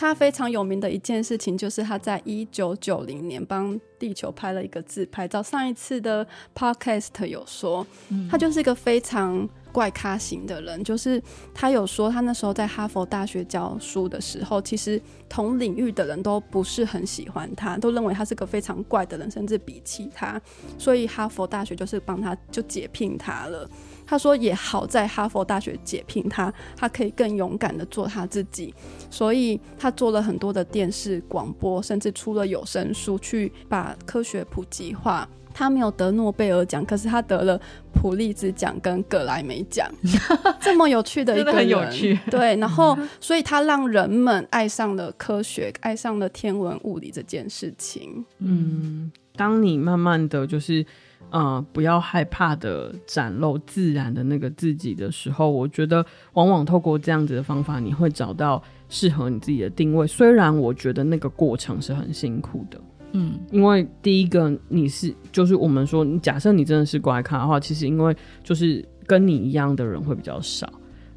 [0.00, 5.42] 他非常有名的一件事情，就是他在一九九零年帮地球拍了一个自拍照。
[5.42, 7.84] 上一次的 podcast 有说，
[8.30, 10.82] 他就是一个非常怪咖型的人。
[10.84, 11.22] 就是
[11.54, 20.40] 他有说，他那时候在哈佛大学教书的时候，其实同领域的人都不是很喜欢他，都认为他是个非常怪的人，甚至鄙弃他。
[20.78, 23.68] 所以哈佛大学就是帮他就解聘他了。
[24.06, 28.74] 他说也好在哈佛大学解聘他，他可以更勇敢的做他自己，
[29.10, 35.28] 所以他做了很多的电视广播，甚至出了有声书去把科学普及化。
[35.58, 37.60] 他没有得诺贝尔奖，可是他得了
[37.92, 39.90] 普利兹奖跟格莱美奖，
[40.60, 42.16] 这么有趣的一个人，很有趣。
[42.30, 48.24] 对，然后所以他让人们爱上了科学，爱上了天文物理这件事情。
[48.38, 50.86] 嗯，当你慢慢的就是。
[51.30, 60.06] 呃，不要害怕的展露自然的那个自己的时候，我觉得往往透过这样子的方法，你会找到适合你自己的定位。
[60.06, 62.80] 虽然我觉得那个过程是很辛苦的，
[63.12, 70.70] 嗯，因为第一个你是就是我们说，假设你真的是怪咖的话，其实因为就是跟你一样的人会比较少，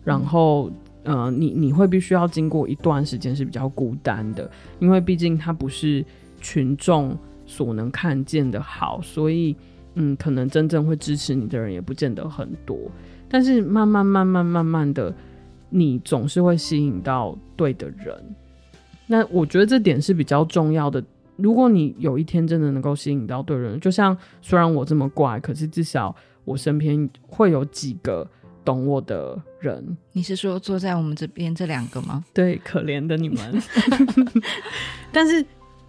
[0.03, 0.71] 然后
[1.03, 4.49] 呃，你你会必须要经过一段时间是比较孤单的，
[4.79, 6.05] 因为毕竟它不是
[6.39, 9.55] 群众所能看见的好，所以。
[9.95, 12.79] 嗯，可能真正会支持你的人也不见得很多，
[13.27, 15.13] 但是慢慢、慢慢、慢慢的，
[15.69, 18.15] 你总是会吸引到对的人。
[19.05, 21.03] 那我觉得这点是比较重要的。
[21.41, 28.29] 如果你有一天真的能够吸引到对人，就像虽然我这么怪，可是至少我身边会有几个
[28.63, 29.97] 懂我的人。
[30.13, 32.23] 你是说坐在我们这边这两个吗？
[32.33, 33.61] 对，可怜的你们。
[35.11, 35.45] 但是。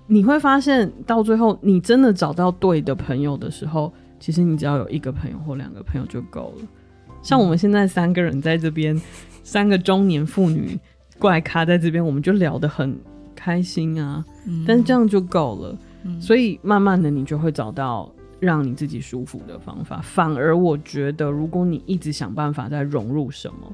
[0.09, 6.69] 你会发现，到最后你真的找到对的朋友的时候，其实你只要有一个朋友或两个朋友就够了。
[7.23, 9.01] 像我们现在三个人在这边，
[9.45, 10.79] 三个中年妇女
[11.21, 12.99] 怪咖在这边，我们就聊得很
[13.35, 14.25] 开心啊。
[14.67, 15.79] 但是这样就够了。
[16.21, 20.01] 所以慢慢的，你就会找到让你自己舒服的方法。
[20.03, 23.73] 反而我觉得，如果你一直想办法在融入什么，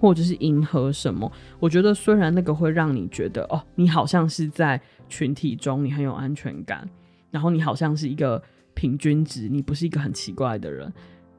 [0.00, 4.80] 或者是迎合什么，我觉得虽然那个会让你觉得哦，你好像是在。
[5.06, 6.88] 群体中，你很有安全感，
[7.30, 10.90] 然后你好像是一个平均值，你不是一个很奇怪的人。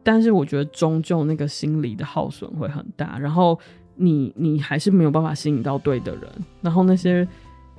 [0.03, 3.59] 但是我觉得，终究那个心理的耗损会很大，然后
[3.95, 6.29] 你你还是没有办法吸引到对的人，
[6.61, 7.27] 然后那些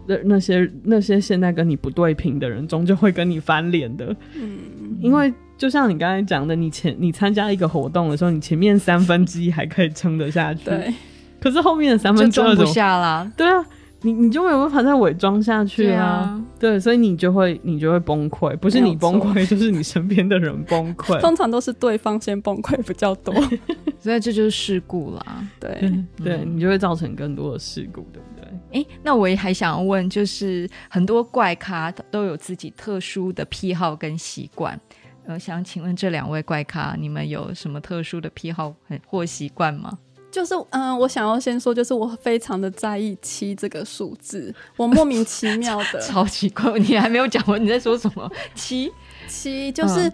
[0.07, 4.15] 那那些那些现在跟你不对频的人，终究会跟你翻脸的。
[4.35, 4.59] 嗯，
[5.01, 10.95] 因为就像你刚才讲的，你前你参加一个活动的时候，你前面三分之一还可以撑得下去，对，
[11.41, 13.31] 可是后面的三分之二装不下了。
[13.37, 13.65] 对啊。
[14.07, 23.35] 你你就没有办法再伪装下去啊，啊，对，所以你就会你就会崩溃，不是你崩溃，就是你身边的人崩溃， 通常都是对方先崩溃比较多，
[23.99, 28.81] 所以这就是事故啦， 对、嗯、对，你就会造成更多的事故，对不对？
[28.81, 34.81] 哎、欸，那我也还想要问，就是很多怪咖都有自己特殊的癖好跟习惯，
[35.27, 38.73] 呃，想请问这两位怪咖，你们有什么特殊的癖好
[39.05, 39.99] 或习惯吗？
[40.37, 48.31] 就是嗯、呃，我想要先说，就是我非常的在意七这个数字，我莫名其 妙的超奇怪，你还没有讲完，你在说什么？
[48.55, 48.93] 七
[49.27, 50.07] 七就是、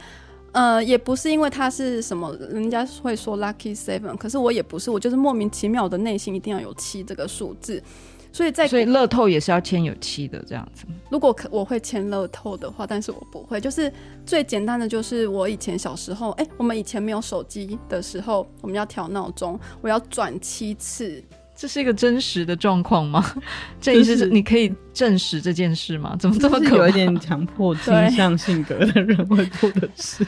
[0.52, 7.82] 嗯、呃，也不是因为它是什么，人家会说 lucky seven，可是我也不是，我就是莫名其妙的内心一定要有七这个数字。
[8.32, 10.86] 所以在所以乐透也是要签有期的这样子。
[11.10, 13.60] 如果可我会签乐透的话，但是我不会。
[13.60, 13.92] 就是
[14.24, 21.22] 最简单的就是我以前小时候，哎、欸，我们以前没有手机的时候，我们要调闹钟，我要转七次。
[21.54, 23.24] 这是一个真实的状况吗？
[23.78, 26.16] 这也是你可以证实这件事吗？
[26.18, 30.26] 怎么这么可有一点强迫倾向性格的人会做的事？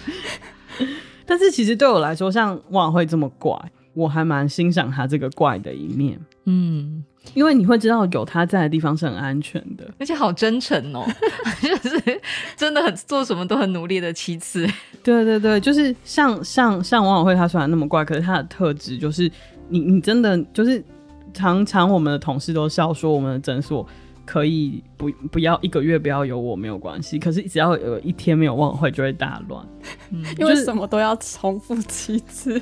[1.27, 3.59] 但是其实对我来说，像王会这么怪，
[3.95, 6.21] 我还蛮欣赏他这个怪的一面。
[6.45, 7.05] 嗯。
[7.33, 11.03] 因为你会知道有他在的地方是很安全的，而且好真诚哦，
[11.63, 12.21] 就是
[12.55, 14.69] 真的很做什么都很努力的其次。
[15.03, 19.23] 对对对，就是像像像王小慧，他虽然那么怪，可是他的特质就是
[19.71, 20.85] 你你真的就是
[21.33, 23.89] 常常我们的同事都笑说，我们的诊所
[24.27, 29.67] 可以不不要一个月不要有我没有关系，可是只要有一天没有王小慧就会大乱，
[30.11, 32.61] 嗯， 因为什么都要重复七次。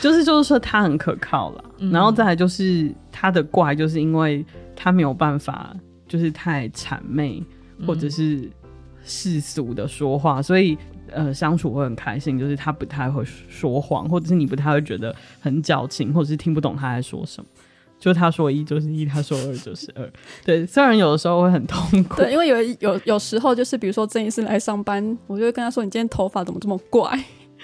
[0.00, 4.44] 就是就是说他很可靠了，嗯，然后再来就是他的怪，就是因为
[4.74, 5.74] 他没有办法，
[6.06, 7.42] 就是太谄媚
[7.86, 8.50] 或者是
[9.04, 10.76] 世俗的说话，嗯，所以
[11.12, 12.38] 呃相处会很开心。
[12.38, 17.48] 就是他不太会说谎，或者是你不太会觉得很矫情，或者是听不懂他在说什么。
[17.98, 20.06] 就他说一就是一，他说二就是二。
[20.44, 27.10] 对，虽然有的时候会很痛苦，对，因为有有有时候就是比如说郑医师来上班，我就会跟他说：“你今天头发怎么这么怪？”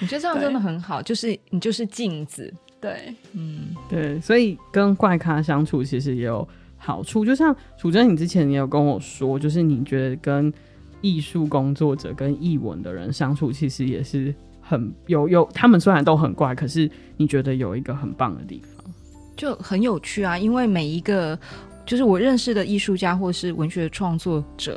[0.03, 2.53] 我觉得这样真的很好，就是你就是镜子。
[2.81, 7.25] 对，嗯，对，所以跟怪咖相处其实也有好处。
[7.25, 10.53] 就像楚真，你之前也有跟我说，就是你觉得跟
[11.01, 18.85] 艺术工作者、跟艺文的人相处，其实也是很有有，他们虽然都很怪，可是你觉得有一个很棒的地方，
[19.37, 20.37] 就很有趣啊。
[20.37, 21.39] 因为每一个
[21.87, 24.77] 就是我认识的艺术家或是文学创作者。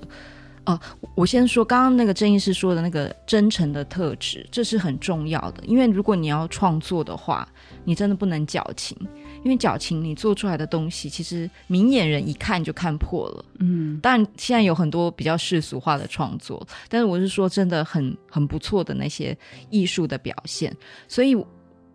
[0.65, 0.81] 哦、呃，
[1.15, 5.63] 我先说刚刚那个郑医师说的那个真诚的特质，这是很重要的。
[5.65, 7.47] 因为如果你要创作的话，
[7.83, 8.97] 你真的不能矫情，
[9.43, 13.45] 因为矫情你做出来的东西，其实明眼人一看就看破了。
[13.59, 19.37] 嗯，当然现在有很多比较世俗化的创作，但是我是说真的很很不错的那些
[19.69, 20.75] 艺术的表现，
[21.07, 21.37] 所以。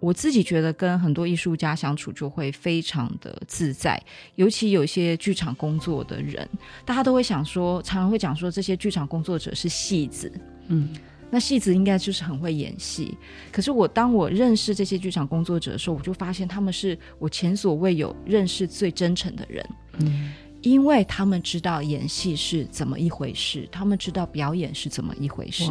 [0.00, 4.02] 我自己觉得跟很多艺术家相处就会非常的自在，
[4.34, 6.48] 尤其有些剧场工作的人，
[6.84, 10.32] 大家都会想说，常常会讲说这些剧场工作者是戏子，
[10.68, 10.88] 嗯，
[11.30, 13.16] 那戏子应该就是很会演戏。
[13.52, 20.32] 可是我当我认识这些剧场工作者的时候，我就发现他们是我前所未有认识最真诚的人，嗯。
[20.62, 25.70] 因为他们知道演戏是怎么一回事，他们知道表演是怎么一回事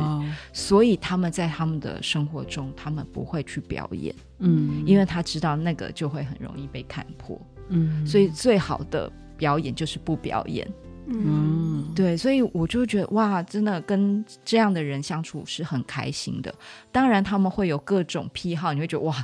[0.52, 10.68] 所以他们在他们的生活中，他们不会去表演，嗯，因为他知道那个就会很容易被看破，嗯，所以最好的表演就是不表演，
[11.08, 16.54] 嗯，对，所以我就觉得哇，真的跟这样的人相处是很开心的。
[16.92, 19.16] 当然他们会有各种癖好，你会觉得哇。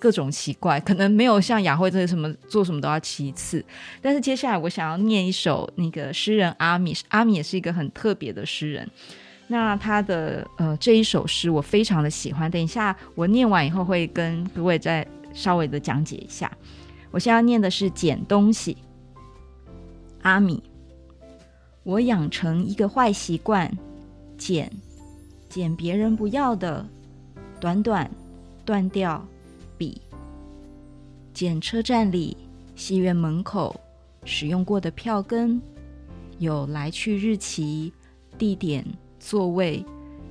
[0.00, 3.64] 各种奇怪，可能没有像雅慧这个什么做什么都要其次。
[4.00, 8.90] 但是接下来我想要念一首那个诗人阿米，阿米也是一个很特别的诗人。
[9.46, 12.50] 那他的呃这一首诗我非常的喜欢。
[12.50, 16.50] 等一下我念完以后会跟各位再稍微的讲解一下。
[17.10, 18.76] 我现在念的是捡东西。
[20.22, 20.62] 阿米，
[21.82, 23.70] 我养成一个坏习惯，
[24.38, 24.70] 捡
[25.48, 26.86] 捡别人不要的，
[27.58, 28.10] 短短
[28.64, 29.26] 断掉。
[31.40, 32.36] 笔，捡车站里、
[32.76, 33.80] 戏院门口
[34.26, 35.58] 使用过的票根，
[36.38, 37.90] 有来去日期、
[38.36, 38.84] 地点、
[39.18, 39.82] 座位、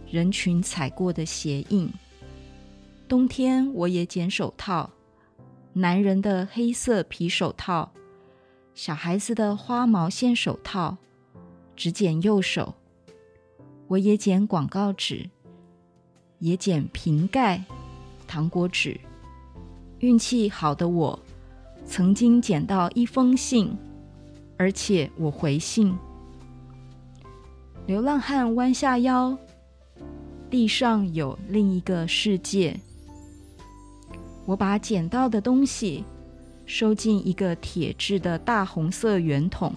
[0.08, 1.92] 人群踩过的鞋印。
[3.08, 4.88] 冬天我也捡手套，
[5.74, 7.92] 男人的黑色皮手套，
[8.76, 10.96] 小孩子的花毛线手套，
[11.76, 12.76] 只捡右手。
[13.88, 15.28] 我也捡广告纸，
[16.38, 17.64] 也捡瓶盖、
[18.28, 19.00] 糖果纸。
[20.00, 21.20] 运气好的我，
[21.86, 23.76] 曾经捡到一封信，
[24.58, 25.94] 而且我回信。
[27.86, 29.38] 流浪汉弯下腰，
[30.50, 32.80] 地上有另一个世界。
[34.46, 36.06] 我把捡到的东西
[36.66, 39.74] 收进一个铁制的大红色圆筒，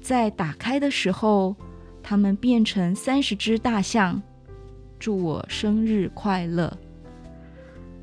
[0.00, 1.54] 在打开的时候，
[2.02, 4.22] 它们变成三十只大象，
[4.98, 6.74] 祝我生日快乐。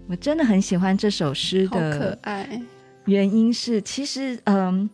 [0.08, 2.62] 我真的很喜欢这首诗的可爱，
[3.06, 4.90] 原因是其实嗯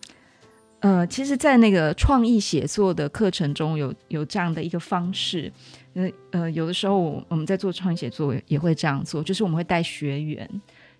[0.79, 5.51] 呃，其实，在那个创意写作的课程中有有这样的一个方式，
[5.93, 10.49] 呃呃，有的时候我们在做创意写作也会这样做，就是我们会带学员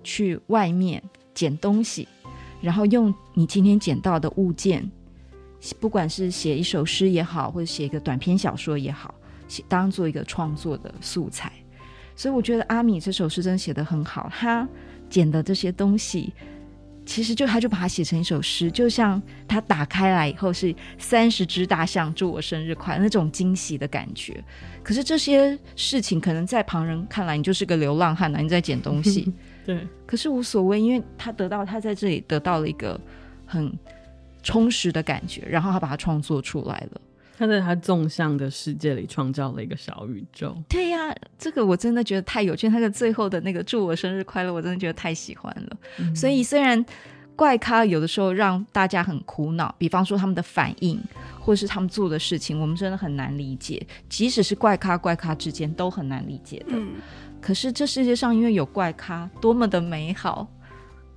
[0.04, 1.02] 去外面
[1.34, 2.08] 捡东西，
[2.62, 4.88] 然后用你今天捡到的物件，
[5.80, 9.15] 不管是写一首诗也好，或者写一个短篇小说也好，
[9.47, 11.52] 写当做一个创作的素材。
[12.15, 14.67] 所以我觉得阿米这首诗真的写得很好，他
[15.10, 16.34] 捡的这些东西，
[17.06, 24.43] 其实就他就把它写成一首诗，就像他打开来以后是三十只大象祝我生日快乐那种惊喜的感觉。
[24.84, 29.34] 可是这些事情可能在旁人看来，你就是个流浪汉，你在捡东西，
[29.65, 29.86] 对。
[30.06, 33.00] 可是无所谓，因为他得到他在这里得到了一个
[33.45, 33.71] 很
[34.43, 37.02] 充实的感觉，然后他把它创作出来了。
[37.41, 40.56] 他在他纵向的世界里创造了一个小宇宙。
[40.69, 42.69] 对呀、啊，这个我真的觉得太有趣。
[42.69, 45.77] 他的最后的那个“祝我生日快乐”，我真的觉得太喜欢了。
[45.97, 46.86] 嗯、所以虽然
[47.36, 51.01] 怪咖有的时候让大家很苦恼，比方说他们的反应，
[51.39, 53.84] 或是他们做的事情，我们真的很难理解。
[54.08, 56.73] 即使是怪咖怪咖之间都很难理解的。
[56.75, 56.89] 嗯、
[57.41, 60.47] 可是这世界上因为有怪咖，多么的美好，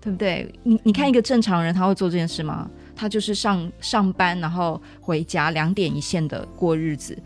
[0.01, 0.51] 对不对？
[0.63, 2.71] 你你看一个正常人，他会做这件事吗？
[2.97, 7.17] 他就是上上班，然后回家，两点一线的过日子。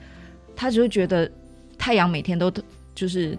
[0.57, 1.31] 他只会觉得
[1.77, 2.53] 太阳每天都
[2.95, 3.39] 就是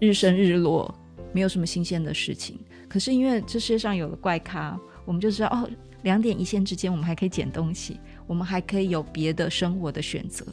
[0.00, 0.92] 日升日落，
[1.32, 2.58] 没有什么新鲜的事情。
[2.88, 5.68] 可是因为这世界上有了怪咖，我们就知道哦，
[6.02, 10.44] 两点一线之间，我们还可以捡东西，我们还可以有别的生活的选择。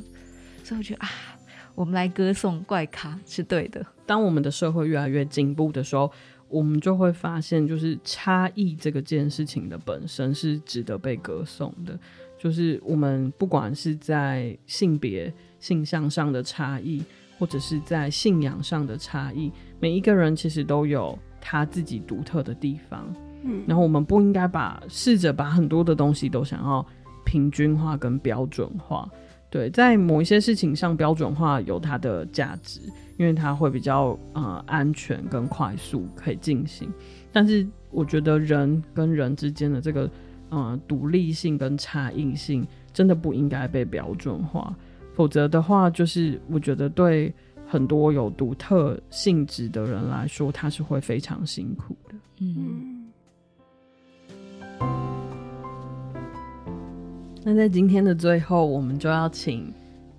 [0.64, 1.10] 所以我觉得啊，
[1.74, 3.86] 我们来歌颂怪咖是对的。
[4.06, 6.12] 当我们的社会越来越进步的时候。
[6.54, 11.98] 我们就会发现，就是差异这个件事情的本身是值得被歌颂的。
[12.38, 17.04] 就是我们不管是在性别性向上的差异，
[17.40, 23.12] 或者是在信仰上的差异，每一个人其实都有他自己独特的地方。
[23.44, 26.86] 嗯，然后我们不应该把试着把很多的东西都想要
[27.26, 29.10] 平均化跟标准化。
[29.50, 32.82] 对，在某一些事情上，标准化有它的价值，
[33.18, 36.92] 因为它会比较呃安全跟快速可以进行。
[37.32, 40.10] 但是我觉得人跟人之间的这个
[40.50, 44.76] 呃独立性跟差异性，真的不应该被标准化，
[45.14, 47.34] 否则的话，就是我觉得对
[47.66, 52.16] 很多有独特性质的人来说，他是会非常辛苦的。
[52.40, 53.00] 嗯。
[57.46, 59.70] 那在今天的最后，我们就要请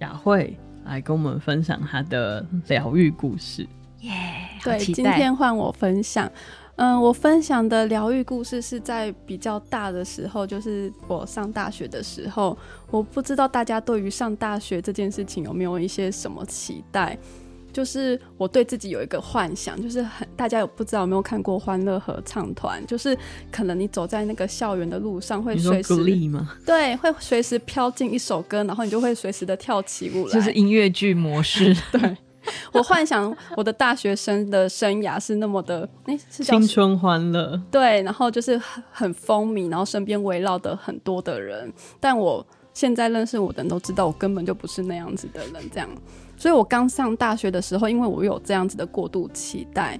[0.01, 0.55] 雅慧
[0.85, 3.67] 来跟我们分享他的疗愈故事。
[4.01, 4.13] 耶
[4.61, 6.31] ，yeah, 对，今天换我分享。
[6.77, 12.59] 嗯，我分享的疗愈故事是在比较大的时候，就是我上大学的时候。
[12.91, 17.17] 我不知道大家对于上大学这件事情有没有一些什么期待？
[17.75, 22.81] 就是我对自己有一个幻想，就是很大家有不知道有没有看过欢乐合唱团？
[22.87, 23.19] 就是
[23.51, 25.95] 可能你走在那个校园的路上会随时
[26.29, 26.53] 吗？
[26.65, 31.77] 对，会随时飘进一首歌，然后你就会随时的跳起舞来，就是音乐剧模式。
[31.91, 32.17] 对，
[32.73, 37.61] 我幻想我的大学生的生涯是那么的，哎、欸，是青春欢乐。
[37.73, 41.73] 对，然后就是很很风靡，然后身边围绕的很多的人。
[41.99, 45.89] 但我现在认识我的人都知道，我根本就不是那样子的人，这样。
[46.45, 49.99] 所以我刚上大学的时候，因为我有这样子的过度期待，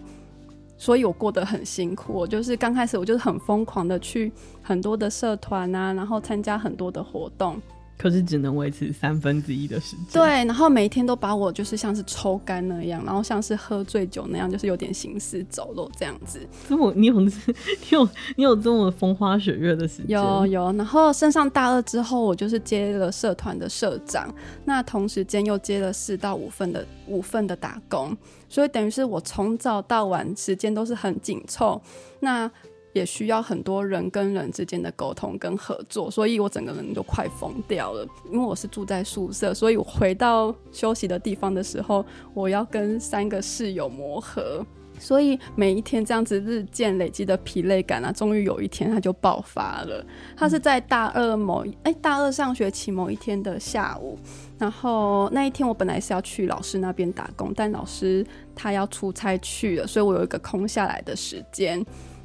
[0.77, 2.13] 所以我过得很辛苦。
[2.13, 4.31] 我就是刚开始，我就是很疯狂的去
[4.63, 7.59] 很多的社团啊，然后参加很多的活动。
[7.97, 10.07] 可是只能维持三分之一的时间。
[10.13, 16.41] 对，然后每一天都把我就是像是抽干那样，然后像是喝醉酒那样，就是有点行尸走肉这样子。
[16.69, 17.33] 这么你有 你
[17.91, 20.19] 有你有这么风花雪月的时间？
[20.19, 20.73] 有有。
[20.73, 24.33] 然后升上大二之后，我就是接了社团的社长，
[24.65, 28.17] 那同时间又接了四到五份的五份的打工，
[28.49, 31.81] 所以等于是我从早到晚时间都是很紧凑。
[32.21, 32.51] 那
[32.95, 38.07] 也需要很多人跟人之间的沟通跟合作，所以我整个人都快疯掉了。
[38.31, 44.65] 因为我是住在宿舍，所以我回到休息的地方的时候，我要跟三个室友磨合，
[44.97, 50.07] 所以每一天这样子日渐累积的疲累感啊，终于有一天它就爆发了。
[50.37, 54.17] 它是在大二某哎、欸、大二上学期某一天的下午，
[54.57, 58.25] 然后那一天我本来是要去老师那边打工，但老师
[58.55, 61.85] 他要出差去了，所以我有一个空下来的时间。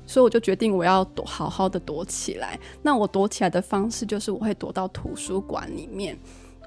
[0.09, 2.59] 所以我就决定我要躲，好好的躲起来。
[2.81, 6.17] 那我躲起来的方式就是我会躲到图书馆里面。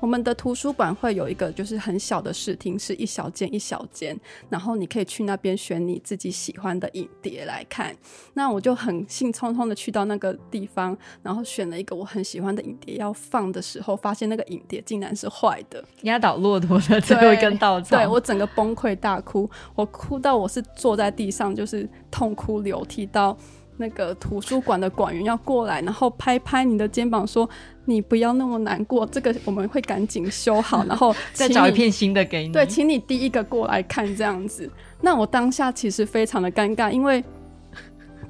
[0.03, 7.95] 我们的图书馆会有一个就是很小的视听室，一小间一小间，然后你可以去那边选你自己喜欢的影碟来看。
[8.35, 17.97] 那我就很兴冲冲的去到那个地方，然后选了一个我很喜欢的影碟要放的时候，发现那个影碟竟然是坏的，压倒骆驼的最后一根稻草。
[17.97, 23.39] 对，我整个崩溃大哭，我哭到我是坐在地上，就是痛哭流涕到。
[23.79, 27.49] 那个图书馆的馆员要过来，然后拍拍你的肩膀说
[27.85, 34.71] ：“你不要那么难过，这个我们会赶紧修好， 然后再找一片新的给你。”对，请你第一个过来看这样子。
[35.01, 37.23] 那我当下其实非常的尴尬，因为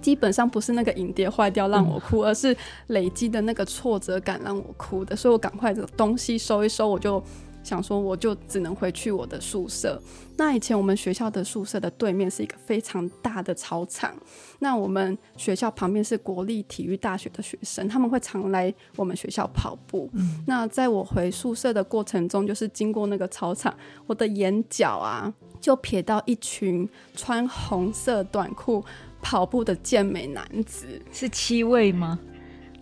[0.00, 2.56] 基本上不是那个影碟坏掉让我哭，嗯、而是
[2.88, 7.22] 累积的那个挫折感让我哭的，所以我赶快这个东西收一收，我就。
[7.62, 10.00] 想说我就只能回去我的宿舍。
[10.36, 14.14] 那以前我们学校的宿舍的对面是一个非常大的操场。
[14.58, 20.10] 那我们学校旁边是国立体育大学的学生，他们会常来我们学校跑步。
[20.14, 20.42] 嗯。
[20.46, 23.74] 那在我回宿舍的过程中，就是经过那个操场，
[24.06, 28.84] 我的眼角啊就瞥到一群穿红色短裤
[29.20, 32.18] 跑步的健美男子，是七位吗？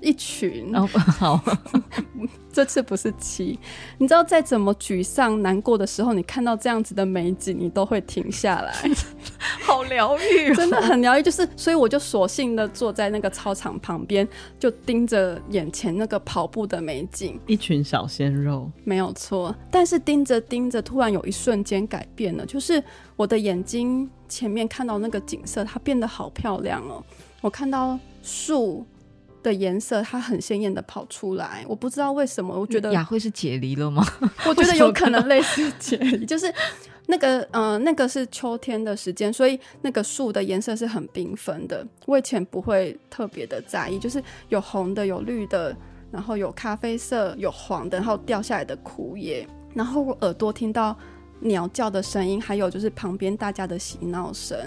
[0.01, 1.40] 一群哦，好，
[2.53, 3.59] 这次不是七。
[3.98, 8.74] 你知道，再怎么沮丧、难过的时候，你看到这样子的美景，你都会停下来，
[9.62, 11.22] 好疗愈、哦，真的很疗愈。
[11.22, 14.26] 就是，所以我就索性的坐在那个操场旁边，
[14.59, 19.55] 就盯着眼前那个跑步的美景，一群小鲜肉，没有错。
[19.70, 22.82] 但是盯着盯着，突然有一瞬间改变了，就是
[23.16, 27.05] 我的眼睛前面看到那个景色，它变得好漂亮哦。
[27.40, 28.84] 我看到树。
[29.43, 34.05] 的颜色，它很鲜艳的跑出来，我不知道为什么，我觉得雅慧是解离了吗？
[34.47, 36.53] 我觉得有可能类似解离，就是
[37.07, 41.86] 那个嗯、呃，那个是秋天的时间，所以那个树的颜色是很缤纷的。
[42.07, 45.76] 我以前不会特别的在意，就是有红的，有绿的，
[46.11, 50.97] 然后有咖啡色，有黄的，然后掉下来的枯叶，然后我耳朵听到
[51.41, 54.59] 鸟叫的声音，还有就是旁边大家的嬉闹声。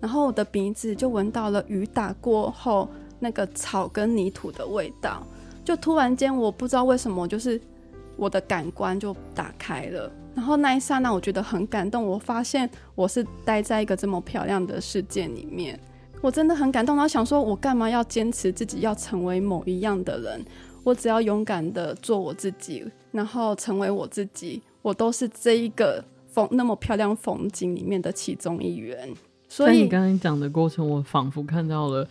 [0.00, 2.88] 然后我的鼻子就闻到了雨打过后
[3.20, 5.24] 那个草跟泥土的味道，
[5.64, 7.60] 就突然间我不知道为什么，就是
[8.16, 10.10] 我的感官就打开了。
[10.34, 12.04] 然后那一刹那，我觉得很感动。
[12.04, 15.78] 我发现我是待在一个这么漂亮的世界里面，
[16.22, 16.96] 我真的很感动。
[16.96, 20.44] 然后想说，我干嘛要坚持自己要成为某一样的人？
[20.82, 29.12] 我只要勇敢的做我自己，然后成为我自己，我都是这一个风那么漂亮风景里面的其中一员。
[29.48, 32.06] 所以你刚刚讲的过程，我仿佛看到了。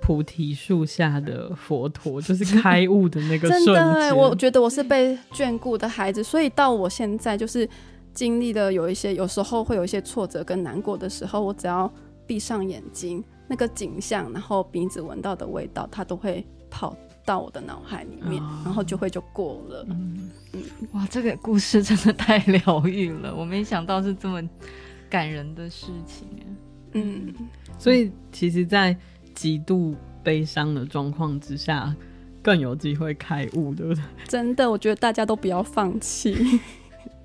[0.00, 3.74] 菩提树下的佛陀， 就是开悟的那个瞬间。
[3.74, 7.68] 真的，我觉得我是被眷顾的孩子，所以到我现在就是
[8.12, 11.90] 经历的有一些，有时候会有一些挫折跟难过的时候，我只要
[12.26, 19.86] 闭上眼睛，那个景象，然后鼻子闻到的味道，它都会跑到我的脑海里面，哦、然后就会就过了。
[19.88, 24.42] 嗯嗯，哇，这个故事真的太疗愈了，我没想到是这么
[25.08, 26.28] 感人的事情。
[26.92, 27.34] 嗯，
[27.76, 28.96] 所以其实，在
[29.34, 31.94] 极度悲伤的状况之下，
[32.42, 34.02] 更有机会开悟，对不对？
[34.26, 36.60] 真的，我觉得大家都不要放弃。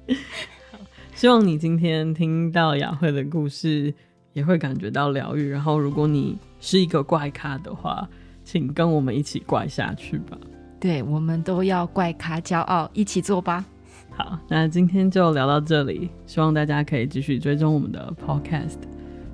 [1.13, 3.93] 希望你今天听到雅慧的故事，
[4.33, 5.49] 也会感觉到疗愈。
[5.49, 8.07] 然后，如果你是一个怪咖的话，
[8.43, 10.37] 请跟我们一起怪下去吧。
[10.79, 13.65] 对，我们都要怪咖骄傲，一起做吧。
[14.11, 18.79] 好，那今天就聊到这里，希望大家可以继续追踪我们的 Podcast。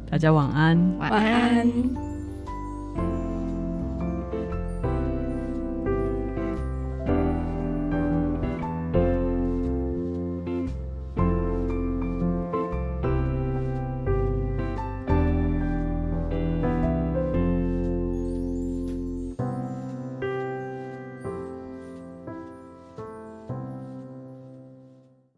[0.09, 2.14] 大家晚安，晚安。
[2.97, 3.24] you.